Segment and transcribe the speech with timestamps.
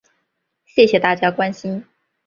[0.65, 1.85] 谢谢大家关心